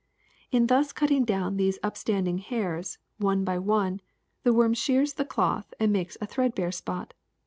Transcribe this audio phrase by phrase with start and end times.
[0.49, 4.01] In thus cutting down these upstanding hairs, one by one,
[4.41, 7.13] the worm shears the cloth and makes a threadbare spot.